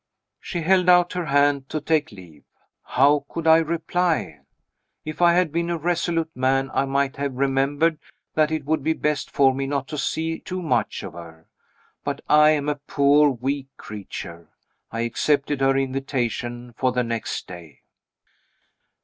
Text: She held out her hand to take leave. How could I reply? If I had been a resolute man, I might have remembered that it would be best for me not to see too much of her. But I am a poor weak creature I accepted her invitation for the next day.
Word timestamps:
She 0.39 0.61
held 0.63 0.89
out 0.89 1.13
her 1.13 1.27
hand 1.27 1.69
to 1.69 1.79
take 1.79 2.11
leave. 2.11 2.43
How 2.81 3.23
could 3.29 3.45
I 3.45 3.57
reply? 3.57 4.39
If 5.05 5.21
I 5.21 5.33
had 5.33 5.51
been 5.51 5.69
a 5.69 5.77
resolute 5.77 6.35
man, 6.35 6.71
I 6.73 6.85
might 6.85 7.17
have 7.17 7.35
remembered 7.35 7.99
that 8.33 8.49
it 8.49 8.65
would 8.65 8.81
be 8.83 8.93
best 8.93 9.29
for 9.29 9.53
me 9.53 9.67
not 9.67 9.87
to 9.89 9.99
see 9.99 10.39
too 10.39 10.63
much 10.63 11.03
of 11.03 11.13
her. 11.13 11.45
But 12.03 12.21
I 12.27 12.49
am 12.49 12.67
a 12.67 12.79
poor 12.87 13.29
weak 13.29 13.67
creature 13.77 14.49
I 14.91 15.01
accepted 15.01 15.61
her 15.61 15.77
invitation 15.77 16.73
for 16.75 16.91
the 16.91 17.03
next 17.03 17.47
day. 17.47 17.81